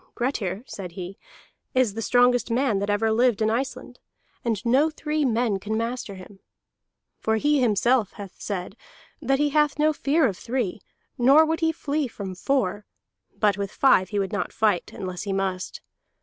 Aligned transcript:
"Grettir," 0.15 0.63
said 0.65 0.93
he, 0.93 1.19
"is 1.75 1.93
the 1.93 2.01
strongest 2.01 2.49
man 2.49 2.79
that 2.79 2.89
ever 2.89 3.11
lived 3.11 3.39
in 3.39 3.51
Iceland, 3.51 3.99
and 4.43 4.65
no 4.65 4.89
three 4.89 5.23
men 5.25 5.59
can 5.59 5.77
master 5.77 6.15
him. 6.15 6.39
For 7.19 7.35
he 7.35 7.61
himself 7.61 8.13
hath 8.13 8.41
said 8.41 8.75
that 9.21 9.37
he 9.37 9.49
hath 9.49 9.77
no 9.77 9.93
fear 9.93 10.25
of 10.25 10.37
three, 10.39 10.81
nor 11.19 11.45
would 11.45 11.59
he 11.59 11.71
flee 11.71 12.07
from 12.07 12.33
four; 12.33 12.87
but 13.37 13.59
with 13.59 13.71
five 13.71 14.09
he 14.09 14.17
would 14.17 14.33
not 14.33 14.51
fight 14.51 14.91
unless 14.91 15.21
he 15.21 15.33
must. 15.33 15.81